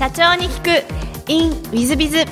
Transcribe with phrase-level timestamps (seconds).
[0.00, 1.30] 社長に聞く。
[1.30, 2.22] In ウィズビズウ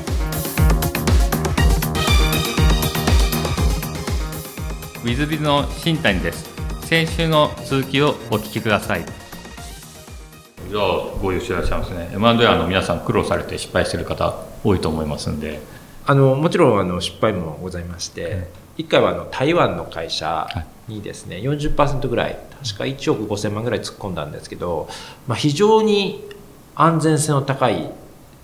[5.05, 6.49] ィズビズの新谷です。
[6.87, 9.05] 先週の続きをお聞きください。
[9.05, 10.83] じゃあ
[11.21, 12.09] ご優秀いらっしゃいますね。
[12.15, 15.61] M&A の皆さん苦労されて失敗してる方多いと思いますんで。
[16.07, 18.49] あのもちろんあの失敗もございまして、
[18.79, 20.49] 一1回はあの台湾の会社
[20.89, 24.89] にですね、40%ぐらい確か1億5000万ぐらい突っ込んだんですけど、
[25.27, 26.38] まあ、非常に
[26.81, 27.91] 安全性の高い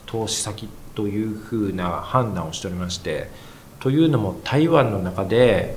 [0.06, 3.30] 投資先というふうな判断をしておりまして
[3.79, 5.77] というのも台湾の中で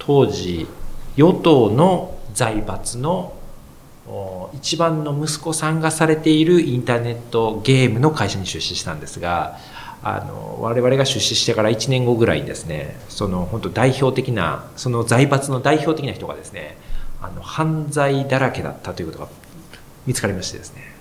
[0.00, 0.66] 当時
[1.14, 3.32] 与党の財閥の
[4.54, 9.56] 一番の息子さんがされているインターネットゲームの会社に出資したんですが
[10.02, 16.76] あの我々が出資してから1年後ぐらいにですねその本当代表的なその財閥の代表的な人がですね
[17.22, 19.28] あの犯罪だらけだったということが
[20.06, 20.97] 見つかりましてですね。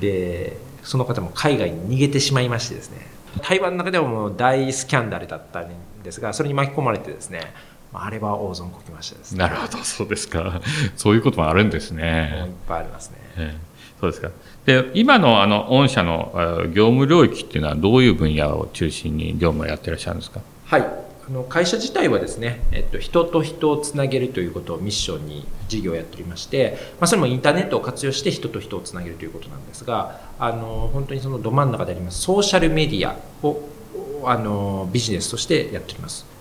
[0.00, 3.06] でその方も海外に逃げてしまいましてですね。
[3.42, 5.68] 台湾の中ではもう大スキャンダルだったん
[6.02, 7.40] ですがそれに巻き込まれてですね
[7.92, 9.38] あれは大損こきましたですね。
[9.38, 10.60] なるほどそうですか。
[10.96, 12.44] そういうこともあるんですね。
[12.46, 14.30] いっぱいありますね、えー、そうですか。
[14.66, 16.32] で今のあの御社の
[16.72, 20.40] 業務領域っていうのはどういう分野を中心に業務をやってらっしゃるんですか？
[20.66, 33.16] はいあの会社自体はですね、えっと、人と人をつなげるということをミッションに事業をやっておりまして、まあ、それもインターネットを活用して人と人をつなげるということなんですがあの本当にそのど真ん中でありますソーシャルメディア
[33.46, 33.62] を
[34.26, 36.33] あのビジネスとしてやっております。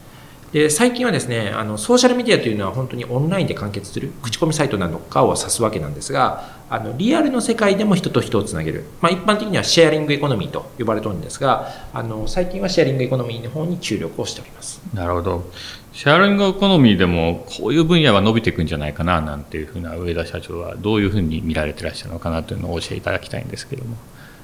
[0.53, 14.79] で最近はですねあのソーシャルメディアというのは本当にオンラインで完結する口コミサイトなのかを指すわけなんですがあのリアルの世界でも人と人をつなげる、まあ、一般的にはシェアリングエコノミーと呼ばれてるんですがあの最近はシェアリングエコノミーの方に注力をしております。
[14.93, 15.51] なるほど。
[15.91, 23.95] シェアリングエコノミーでもこういう分野は伸びていくんじゃないかななんていうふうな上田社長はどういうふうに見られてらっしゃるのかなというのを教えていただきたいんですけども。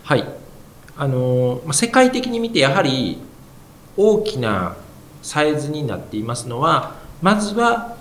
[0.04, 0.26] はい。
[0.98, 3.20] あの世界的に見てやはり
[3.96, 4.75] 大きな
[5.22, 7.97] サイズになっていますのはまずは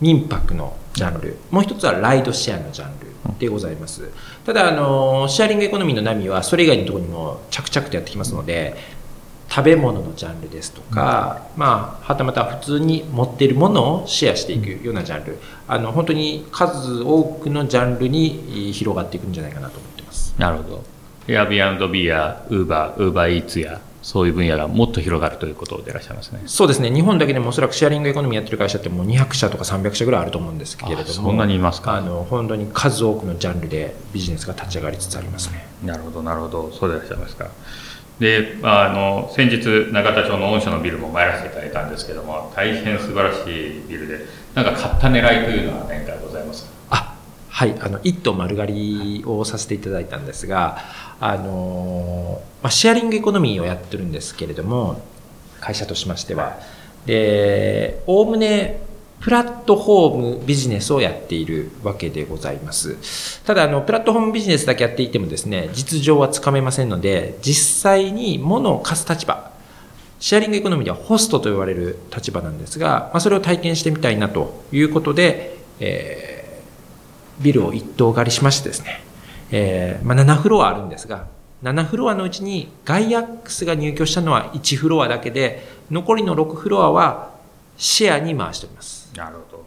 [0.00, 1.36] 民泊のジャンル。
[1.50, 4.10] もう一つはライドシェアのジャンルでございます。
[4.44, 8.76] ただあのシェアリングエコノミーの波はそれ以外のところにも着々とやってきますので
[9.48, 15.38] 食べ物のジャンルですとか、まあ、はたまた普通に持っているものをシェアしていくようなジャンル。
[15.66, 20.34] あの本当に数多くのジャンルに広がっていくんじゃないかなと思ってます。
[20.38, 20.84] なるほど。
[21.26, 26.40] Airbnb や Uber、UberEats やそういう分野がもっと広がるということでいらっしゃいますね。
[26.46, 26.90] そうですね。
[26.90, 31.92] 日本だけでもおそらくシェアリングエコノミーやってる会社ってもう200社とか300社ぐらいあると思うんですけれども、そんなにいますか？
[31.92, 35.66] あの本当に数多くのジャンルでビジネスが立ち上がりつつありますね。
[35.84, 37.50] なるほど、なるほど、そうでいらっしゃいますか。
[38.18, 44.20] で、あの先日永田町の御社のビルも参らせていただいたんですけども、大変素晴らしいビルで、
[44.54, 46.77] なんか買った狙いというのは何かございますか？
[47.58, 50.78] はい、あの一棟丸刈りをさせていただいたんですが。
[51.20, 55.02] あのまあ、シェアリングエコノミーをやってるんですけれども
[55.58, 56.56] 会社としましては
[57.06, 58.78] でおおむね
[59.18, 63.42] プラットフォームビジネスをやっているわけでございます。
[63.42, 69.50] ただ、あの、プラットフォームビジネスだけやっていてもですね、実情はつかめませんので、実際に物を貸す立場、
[70.20, 76.37] シェアリングエコノミーではホストと言われる立場なんですが、まあ、それを体験してみたいなということで、えー、
[77.40, 79.00] ビルを一棟借りしましてですね、
[79.50, 81.26] えー、まあ、7フロアあるんですが、
[81.62, 87.30] 7フロアのうちにガイアックスが入居したのは1フロアだけで、残りの6フロアは
[87.76, 89.10] シェアに回しております。
[89.16, 89.58] なるほど。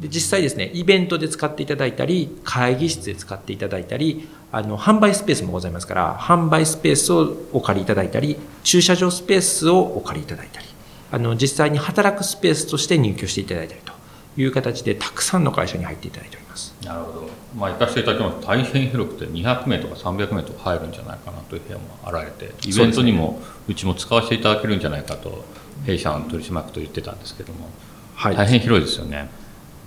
[0.00, 10.66] で実際ですね、イベントで使っていただいたり、会議室で使っていただいたり、あの、販売スペースもございますから、販売スペースをお借りいただいたり、駐車場スペースをお借りいただいたり、
[11.12, 13.92] あの、実際に働くスペースとして入居していただいたりと
[14.40, 16.74] いう形で、たくさんの会社に入っていただいております。
[16.84, 17.30] なるほど。
[17.56, 25.44] まあ、行かせていただきます大変広くて200名とか300名とか入るんじゃないかなという部屋もあられてイベントにもうちも使わせていただけるんじゃないかと
[25.84, 27.68] 弊社の取締役と言ってたんですけども、
[28.14, 29.28] はい、大変広いですよね。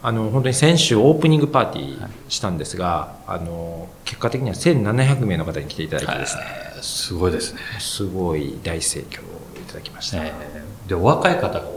[0.01, 6.43] あの本当に先週オープニングパーティーしたんですが、はい、あの結果的には1700名の方に来ていただいてですね、
[6.81, 7.61] すごいですね。
[7.79, 9.23] すごい大盛況を
[9.61, 11.69] いただきました、えー、でお若い方が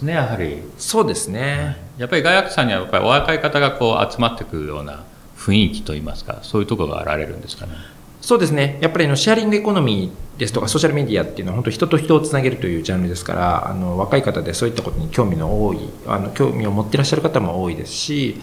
[0.00, 0.62] ですねやはり。
[0.78, 5.04] そうですね、やっぱり外役さんにはやっぱりお若い方がこう集まってくるような
[5.36, 7.72] 雰囲気といいますかそういうところがあられるんですかね。
[8.20, 8.78] そうですね。
[8.80, 18.40] やっぱりのシェアリングエコノミーですとかソーシャルメディアっていうのは本当人と人をつなげるというジャンルですからあの若い方でそういったことに興味の多いあの興味を持っていらっしゃる方も多いですし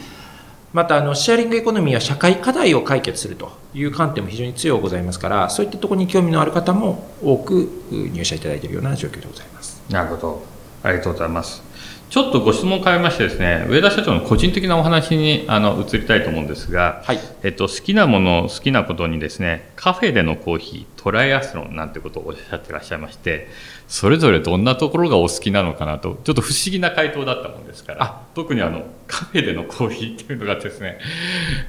[0.74, 9.82] またあのシェアリングエコノミーは社会課題を解決するという観点も非常に強くございますからそういったところに興味のある方も多く入社いただいているような状況でございます。
[9.90, 11.64] なるほどありがとうございます。
[12.10, 17.20] ちょっとご質問変えましてですね、上田社長の個人的なお話にあの移りたいと思うんですが、はい。
[17.44, 23.50] えっと、好きなもの、好きなことにですね、カフェでのコーヒー、トライアスロンなんてことをおっしゃってらっしゃいまして、
[23.90, 28.22] それぞれどんなところがお好きなのかなと、ちょっと不思議な回答だったもんですから、あ。
[28.34, 31.00] 特にあのカフェでのコーヒーっていうのがですね、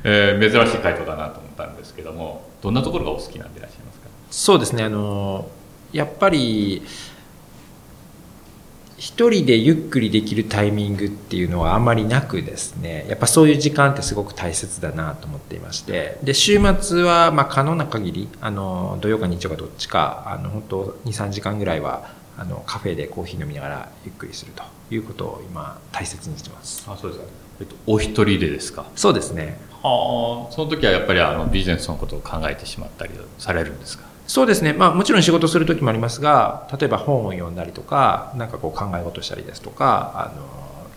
[0.04, 4.08] えー珍しい回答だなと思ったんですけども、どんなところがお好きなんでいらっしゃいますか？
[4.30, 5.50] そうですねあの
[5.92, 6.82] やっぱり
[8.98, 13.06] 一人でゆっくりできるタイミングっていうのはあまりなくですね。
[13.08, 16.18] やっぱそういう時間ってすごく大切だなと思っていまして。
[16.24, 26.84] で週末はまあ可能な限りあの土曜か日曜かどっちかあの本当23時間ぐらいはあのカフェでコーヒー飲みながらゆっくりするということを今大切にしてます。
[26.88, 27.30] あそうですか、
[27.60, 28.84] えっと、お一人でですか？
[28.96, 29.60] そうですね。
[29.80, 34.04] はあその時はやっぱりあのビジネスのことを考えてしまったりされるんですか？
[34.28, 40.46] そうですね、まあ、もちろん仕事する時もありますが例えば本を読んだりとかなんかこう考え事したりですとかあの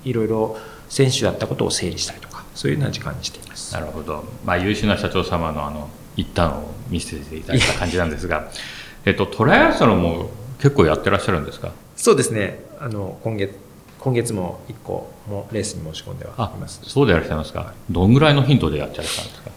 [0.04, 0.57] いろいろ
[0.89, 3.74] 先週やったことを整理したりとかそういうような時間にしています。
[3.74, 8.50] なるほど、まあ、優秀な社長様のあの一端を見せていただいた感じなんですが
[9.06, 10.30] えっとトライアスロンも
[10.60, 11.72] 結構やってらっしゃるんですか？
[11.95, 12.60] そうですね。
[12.81, 13.56] あの今月
[14.00, 16.81] 今月も1個もレースに申し込んではいます。
[16.83, 17.74] そうでいらっしゃいますか。
[17.89, 19.51] どんぐらいの頻度でやっちゃったんですか？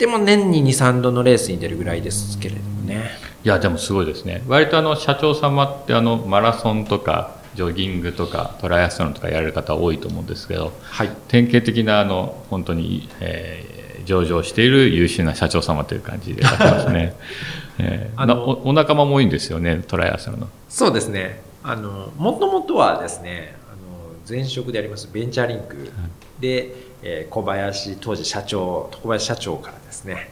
[0.00, 3.10] っても年に23度のレースに出るぐらいですけれどもね。
[3.44, 4.42] いやでもすごいですね。
[4.48, 11.10] 割とあの社長様ってあのマラソンとかジョギングとかトライアスロンとかやられる方多いと思うんですけどはい。
[11.28, 17.14] 典型的なあの本当に、えー上場している優秀な社長様という感じでいらっしゃいますね、
[17.78, 20.48] えーあのなおお仲間も多いんですよねトライアスロンの。
[20.70, 21.42] そうですね。
[21.62, 25.92] あのもともとはですねあの前職でありますベンチャーリンク。
[26.40, 30.30] で、えー小林当時社長小林社長からですね、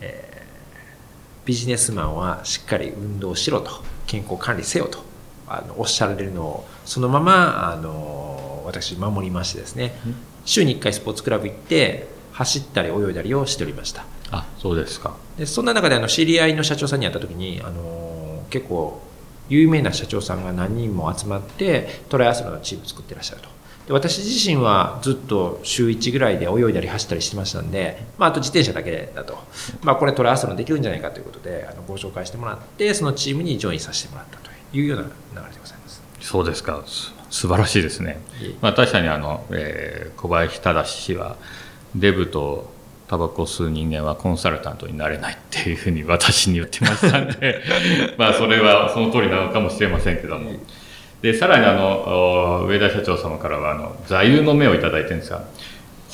[0.00, 0.42] えー
[1.44, 3.70] ビジネスマンはしっかり運動しろと
[4.06, 5.02] 健康管理せよと
[5.48, 9.92] あのおっしゃられるのをそのままあの私守りましてですね
[10.44, 14.04] 週に1回スポーツクラブ行って走ったり泳いだりをしておりました。
[14.30, 15.16] あそうですか。
[15.36, 19.00] でそんな中であの知り合いの社長さんに会った時にあの結構
[19.48, 23.48] 有名な社長さんが何人も集まってトライアスロンのチームを作ってらっしゃると
[23.86, 29.38] で私自身はずっと週1ぐらいで泳いだり走ったりしてましたんで、まあ、あと自転車だけだと、
[29.82, 35.08] まあ、これトライアスロンできるんじゃないかということであのご紹介してもらってそのチームにジョインさせてもらったというような流
[35.48, 36.02] れでございます。
[36.20, 36.82] そうですか。
[36.86, 38.20] す素晴らしいですね。
[38.60, 41.36] まあ、確かにあの、えー小林忠氏は
[41.96, 42.70] デブと
[43.08, 47.60] タバコを吸う人間はコンサルタントになれないっていうふうに私に言ってましたんで
[48.16, 50.52] まあそれはその通りなのかもしれませんけども
[51.22, 55.44] でさらにあの上田社長様からはあの座右の銘をいただいてるんですが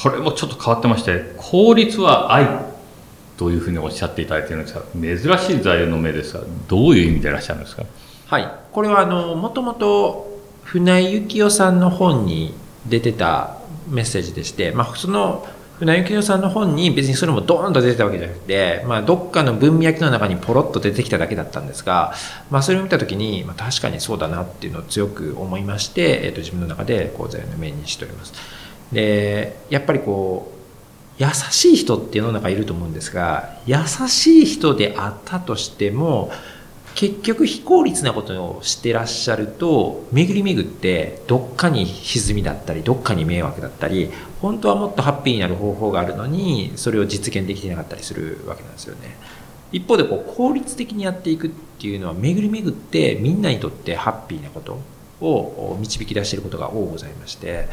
[0.01, 2.47] これもちょっと変わってまして効率は愛
[3.37, 4.75] というふうにおっしゃっていただいているんです
[5.29, 7.85] が珍しい座右の銘ですがどういう意味でいらっしゃるんですか？
[8.27, 12.53] はい、これはあのもともと船井幸雄さんの本に
[12.87, 13.57] 出てた
[13.89, 15.47] メッセージでして、まあ、その
[15.79, 22.15] 船井幸雄さんの本に別にそれもドーンと出てたわけじゃなくて、まあ、どっかの文脈の中にポロッと出てきただけだったんですが、
[22.51, 28.33] まあ、それを見た時に、まあ、確かにそうだなっていうのを強く思いまして、えっと自分の中でこう座の銘にしております。
[28.93, 33.77] でやっぱりこう優しい人って世の中いると思うんですが優
[34.09, 36.31] しい人であったとしても
[36.95, 44.11] 結局非効率なことをしてらっしゃると巡り巡ってどっかに歪みだったりどっかに迷惑だったり
[44.41, 49.17] 本当はもっとハッピーになる方法があるのにそれを実現できてなかったりするわけなんですよね
[49.73, 54.81] 一方でこう効率的にやっていくっていうのは巡り巡ってみんなにとってハッピーなこと
[55.21, 57.69] を導き出していることが多くございまして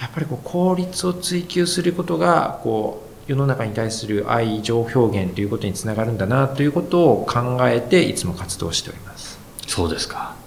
[0.00, 9.38] やっぱりこう効率を追求することがこう世の中に対する愛情表現ということにつながるんだなということを考えていつも活動しております。
[9.68, 10.41] そうですか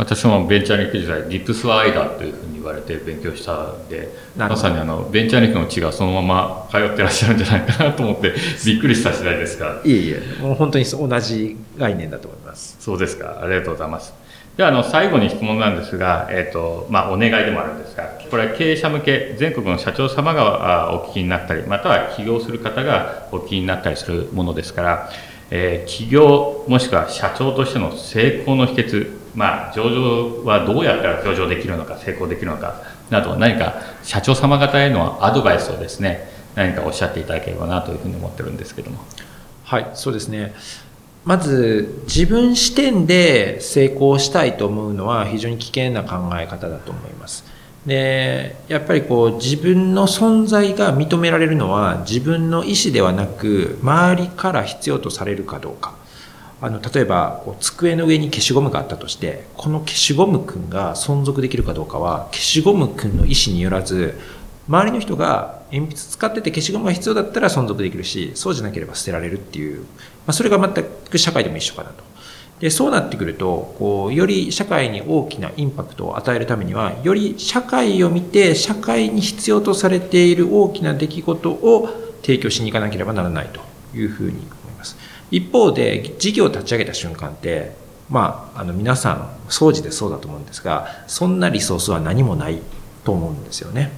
[0.00, 8.32] 私もベンチャーリンク時代リップスは愛だというふうに言われて勉強したんでまさにあのベンチャーリンクの血がそのまま通ってらっしゃるんじゃないかなと思って
[8.64, 9.82] びっくりした次第ですが。
[9.84, 12.78] いえいえ、もう本当に同じ概念だと思います。
[12.80, 13.40] そうですか。
[13.42, 14.14] ありがとうございます。
[14.56, 25.10] ではあの最後に質問なんですが、えーとまあ、お願いでもあるんですがこれは経営者向け全国の社長様があお聞きになったりまたは起業する方がお聞きになったりするものですから、
[25.50, 38.98] えー起業もしくは社長としての成功の秘訣まあ上場はどうやったら上場できるのか成功できるのかなど何か社長様方へのアドバイスをですね何かおっしゃっていただければなというふうに思ってるんですけども
[39.70, 40.52] はい、そうですね。
[41.24, 47.44] まず自分視点で成功したいと思うのは非常に危険な考え方だと思います。
[47.86, 55.94] でやっぱりこう自分の存在が認められるのは自分の意思ではなく周りから必要とされるかどうか
[56.62, 64.18] あの例えばこう机の上に消しゴムがあったとしてこの消しゴムくんが存続できるかどうかは消しゴムくんの意思によらず
[64.68, 69.86] 周りの人が鉛筆使ってて消しゴムが必要だったら存続できるしそうじゃなければ捨てられるっていう、ま
[70.28, 72.04] あ、それが全く社会でも一緒かなと。
[72.60, 81.88] でそうなってくるとこうより社会に大きなインパクトを与えるためにはより社会を見て社会に必要とされている大きな出来事を
[82.20, 83.62] 提供しに行かなければならないと
[83.96, 84.46] いうふうに
[85.30, 87.78] 一方で事業を立ち上げた瞬間って
[88.10, 92.60] まあ、あの皆さん掃除でそうだと思うんですがそんなリソースは何もない
[93.04, 93.92] と思うんですよね。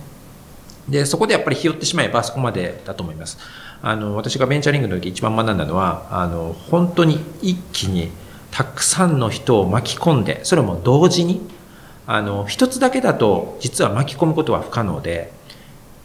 [0.89, 3.39] でそこでやっぱりひよってしまえばそこまでだと思います。
[3.81, 8.11] あの私がベンチャーリングの時一番学んだのはあの本当に一気に
[8.51, 11.41] たくさんの人を巻き込んでそれも同時に
[12.07, 15.33] あの一つだけだと実は巻き込むことは不可能で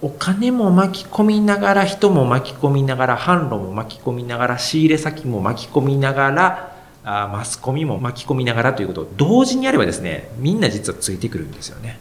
[0.01, 11.99] お金も巻き込みながら人も巻き込みながら販路も巻き込みながら仕入れ先も巻き込みながらあマスコミも巻き込みながらということを同時にやればですねみんな実はついてくるんですよね。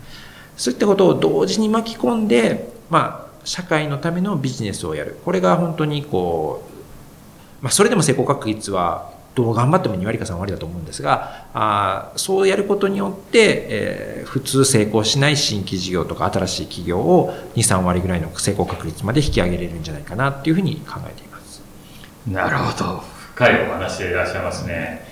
[0.56, 5.16] そういったことを同時に巻き込んでまあ社会のためのビジネスをやる。
[5.24, 6.68] これが本当にこ
[7.62, 21.62] う、まあ、それでも成功確率はどう頑張っても2割か3割だと思うんですがあそうやることによって、えー、普通成功しない新規事業とか新しい企業を23割ぐらいの成功確率まで引き上げれるんじゃないかなっていうふうに考えています。
[22.26, 23.16] なるほど。
[23.35, 25.07] 深いお話でいらっしゃいますね、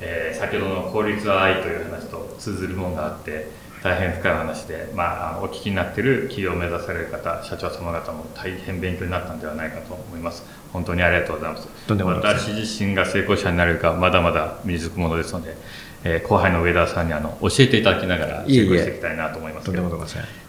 [0.00, 3.48] えー、先ほどの効率は愛という話と通ずるものがあって
[3.86, 10.42] 大変深い話で、まあ、お聞きになっている企業を目指される方社長様方も大変勉強になったんではないかと思います。
[10.72, 11.68] 本当にありがとうございます。
[11.88, 15.56] 私自身が成功者になれるかまだまだ未熟者ですので、
[16.02, 19.84] えー、後輩の上田さんにあの教えていただきながら成功していきたいなと思いますけど。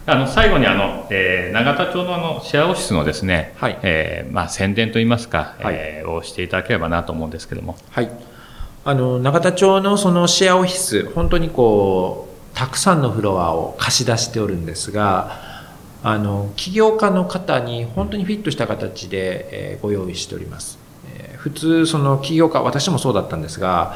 [0.07, 3.77] あの最後にあの、えー、永田町のあのシェアオフィスのですね、はい。
[3.83, 7.77] えーまあ、宣伝といいますか、はい、えー、をしていただければなと思うんですけども。
[7.91, 8.09] はい。
[8.83, 12.26] あの永田町のそのシェアオフィス本当にこう
[12.57, 15.39] たくさんのフロアを貸し出しておるんですが
[16.01, 23.95] あの起業家の方に本当にフィットした形で、えご用意しております、え普通その起業家私もそうだったんですが、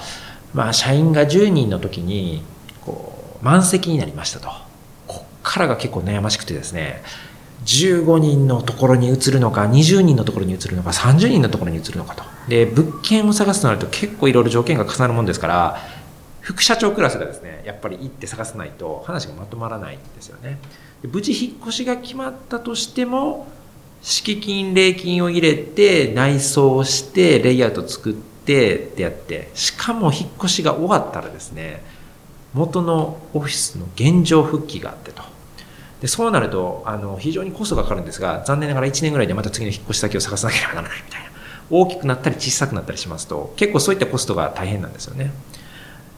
[0.54, 2.44] まあ、社員が10人の時に
[2.86, 4.50] こう満席になりましたと。
[5.08, 7.02] こっからが結構悩ましくてですね
[7.66, 12.24] 15人のところに移るのか20人のところに移るのか30人のところに移るのかと。
[12.48, 16.01] で物件を探すとなると結構いろいろ条件が重なるもんですから
[16.42, 20.60] 副社長クラスがですねやっぱり行って探さないと話がまとまらないんですよね。
[21.02, 23.48] で無事引っ越しが決まったとしても
[24.02, 31.84] 敷金礼金を入れて内装をしてレイアウト作ってってやってしかも引っ越しが終わったらですね
[32.54, 35.24] 元のオフィスの現状復帰があってと。
[36.02, 41.30] でそうなるとあの非常にコストがかかるんですが残念ながら1年ぐらいでまた次の引っ越し先を探さなければならないみたいな。
[41.70, 45.32] 大きくなったり小さくなったりしますと結構そういったコストが大変なんですよね。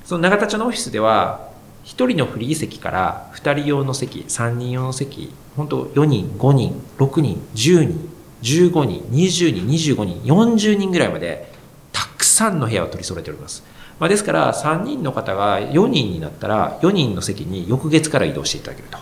[0.06, 1.50] その永田町のオフィスでは
[1.86, 8.10] 1人のフリー席から2人用の席3人用の席本当4人5人6人10人
[8.42, 11.52] 15人20人25人40人ぐらいまで
[11.92, 13.64] たくさんの部屋を取り揃えております、
[14.00, 18.98] まあ、ですから3人の方が4人になったら4人の席に翌月から移動していただけると。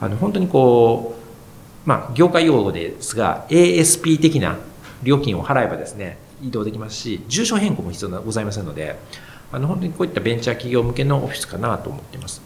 [0.00, 1.14] あの本当にこ
[1.86, 4.58] うまあ業界用語ですが ASP 的な
[5.02, 8.98] 料金を払えばですね移動できますし住所変更も必要ございませんので
[9.54, 12.42] あの本当にこういったベンチャー企業向けのオフィスかなと思ってます。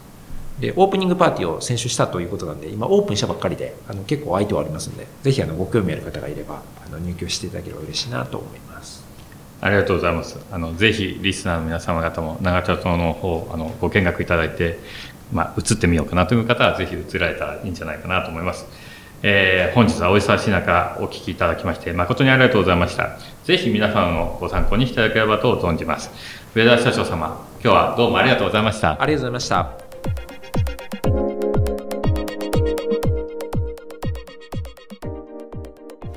[0.59, 9.03] で、オープニングパーティーを先週したということなんで、今オープンしたばっかりで、あの結構相手はありますので、ぜひあのご興味ある方がいれば、あの入居していただければ嬉しいなと思います。
[9.61, 10.37] ありがとうございます。
[10.51, 14.79] あのぜひリスナーの皆様方も長田町の方あのご見学いただいて、
[15.31, 18.67] まあ移ってみようかなという方はぜひ移られたらいいんじゃないかなと思います。
[19.21, 23.17] えー、本日はお忙しい中お聞きいただきまして誠にありがとうございました。
[23.43, 26.09] ぜひ皆さんのご参考にしていただければと存じます。
[26.55, 28.99] 上田社長様、今日はどうもありがとうございました。
[28.99, 29.89] ありがとうございました。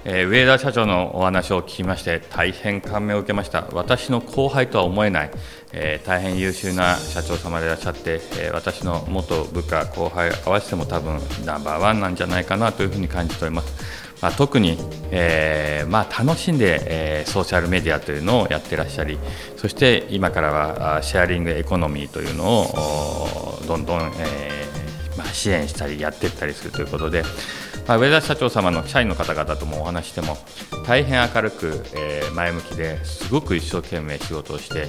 [0.05, 5.31] えー、上田社長のお話を聞きまして大変感銘を受けました私の後輩とは思えない、
[5.73, 14.79] えー、大変優秀な社長様でいらっしゃって、えー、私の元部下後輩合わせても多分ナンバーワンなんじゃないかなというふうに感じておりますまあ、特に、
[15.11, 19.19] えーまあ、楽しんで、えー、ソーシャルメディアというのをやってらっしゃり
[19.57, 27.25] そして今からはシェアリングエコノミーというのをどんどん、えーまあ、支援したりやっていったりするということで、
[27.89, 30.39] まあ、上田社長様の社員の方々ともお話しても
[30.87, 34.87] 大変明るく、えー、前向きですごく一生懸命仕事をして、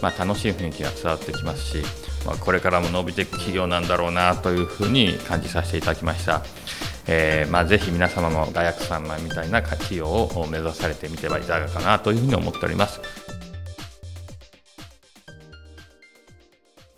[0.00, 1.78] まあ、楽しい雰囲気が伝わってきますし、
[2.24, 6.44] まあ、これからも伸びていく企業なんだろうなというふうに感じさせていただきました。
[7.08, 13.00] えーまあ、ぜひ皆様も大学さんみたいな企業を目指されてみてはいかがかなというふうに思っております。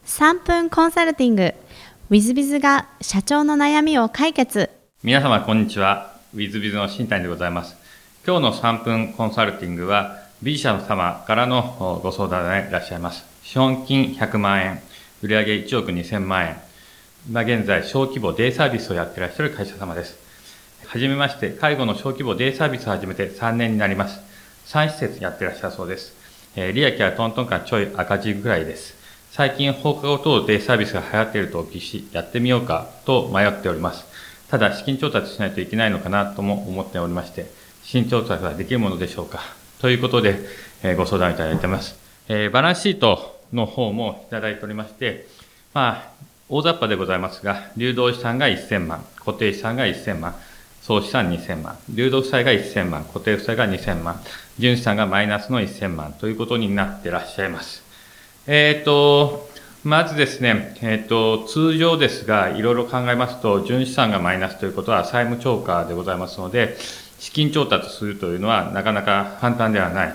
[0.06, 1.54] 3分コンサルティング。
[2.10, 4.70] WithBiz が社長の悩みを解決。
[5.02, 6.16] 皆様こんにちは。
[6.34, 7.76] WithBiz の新谷でございます。
[8.26, 13.24] 今日の3分コンサルティングは B 社様からのご相談でいらっしゃいます。
[13.42, 14.80] 資本金100万円
[15.22, 16.67] 売上1億2000万円
[17.26, 20.18] 今現在小規模デイサービスをやっていらっしゃる会社様です
[20.86, 24.20] はじめまして介護の小規模デイサービスを始めて3年になります
[24.66, 26.18] 3施設やっていらっしゃるそうです
[26.56, 28.96] え利益はトントンかちょい赤字ぐらいです。
[29.30, 34.04] 最近放課後等デイサービスが流行っているとお聞きし、やってみようかと迷っております。
[34.48, 37.46] ただ、資金調達しないといけないのかなとも思っておりまして、
[37.84, 39.40] 資金調達はできるものでしょうか
[39.80, 40.40] ということで、
[40.82, 41.96] えご相談いただいてます。
[42.28, 45.28] えバランスシートの方もいただいておりまして、
[45.74, 46.10] まあ、
[46.50, 50.34] 大雑把でございますが、流動資産が1000万、固定資産が1000万、
[50.80, 54.18] 総資産2000万、流動負債が1000万、固定負債が2000万、
[54.58, 57.82] 純資産がマイナスの1000万ということになってらっしゃいます。
[58.46, 59.50] えっ、ー、と、
[59.84, 66.78] まずですね、えっ、ー、と、通常ですが、いろいろ考えますと、純資産がマイナスということは債務超過でございますので、
[67.18, 70.14] 資金調達するというのはなかなか簡単ではない。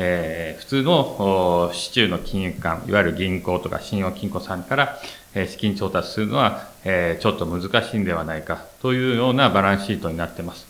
[0.00, 4.98] えー、普通の市中の金融機関、いわゆる銀行とか信用金庫さんから、
[5.46, 10.66] 資金調達するのは、え、ちょっと難しいんではないかというようなバランスシートになっています。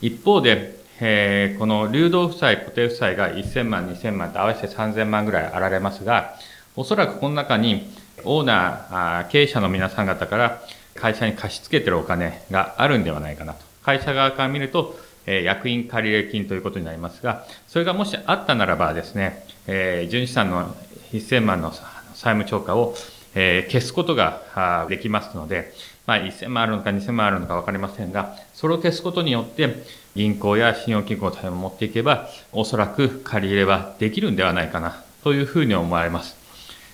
[0.00, 6.34] 一方で、え、この流動負債、固定負債が1000万、2000万と合わせて3000万ぐらいあられますが、
[6.76, 7.90] おそらくこの中に
[8.24, 10.60] オーナー、経営者の皆さん方から
[10.94, 13.64] 会社に貸し付けてるお金があるんではないかなと。
[13.82, 20.74] 会社側から見ると、え役員借入金ということになりますが、それがもしあったならばですね、え、純資産の
[21.12, 22.94] 1000万の債務超過を
[23.34, 25.72] え、消すことができますので、
[26.06, 29.76] まあ、1000万あるのか2000万あるのか分かりませんが、それを消すことによって、
[30.14, 36.36] 銀行や信用金庫を持っていけば、おそらく借り入れはできるんではないかな、というふうに思われます。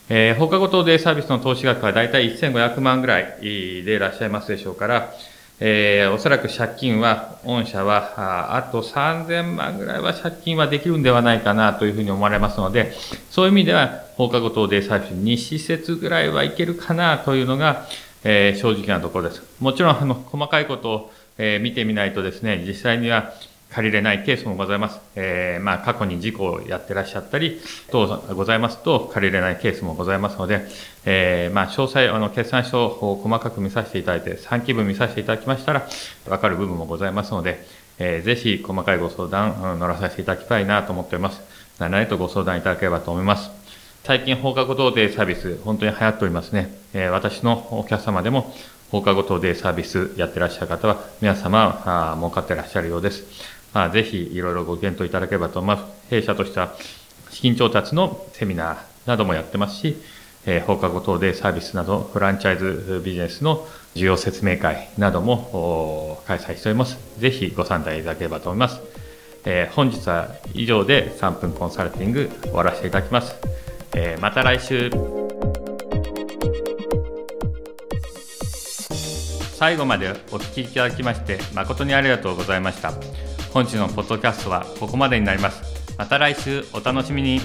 [0.08, 5.12] えー、放課後等デイサービスの投資額はだいたい1500万ぐらいでいらっしゃいますでしょうから、
[5.58, 12.92] えー、おそらく借金は、御社は、ああと3000万ぐらいは借金はできるんではないかなというふうに思われますので、
[13.30, 17.86] そういう意味では、放課後等デイサービス2施設ぐらいはいけるかなというのが、
[18.24, 19.42] えー、正直なところです。
[19.60, 23.32] もちろん、あの、細かいことを、えー、見てみないとですね、実際には、
[23.76, 25.00] 借りれないケースもございます。
[25.16, 27.60] えー、まあ、過去に事故をやってらっしゃったり、
[27.90, 30.66] 等ございますと、借りれないケースもございますので、
[31.04, 35.86] えー、まあ、詳細、あの、決算書を細かく見させていただいて、3期分見させていただきましたら、
[36.26, 37.66] わかる部分もございますので、
[37.98, 41.42] えー、ぜひ、細かいご相談、乗らさせていただきたいなと思っております。
[41.78, 43.50] 何々とご相談いただければと思います。
[44.04, 46.74] 最近、放課後等デイサービス、本当に流行っておりますね。
[46.94, 48.54] えー、私のお客様でも、
[48.90, 53.55] 放課後等デイサービスやってらっしゃる方は、皆様、あ儲かってらっしゃるようです。
[53.76, 56.08] まあ、ぜひいろいろご検討いただければと思います。
[56.08, 56.72] 弊社としては、
[57.28, 60.00] 資金調達のセミナーなどもやってますし、
[60.46, 66.96] え、放課後等でサービスなど、フランチャイズビジネスの需要説明会なども開催しております。
[67.18, 68.80] ぜひご参加いただければと思います。
[69.44, 73.34] え、本日は以上で3分コンサルティング終わらせていただきます。
[73.94, 74.90] え、また来週。
[79.58, 83.25] 最後までお聞きいただきまして誠にありがとうございました。
[83.56, 85.96] 本日のポッドキャストはここまでになります。
[85.96, 87.40] また来週お楽しみに。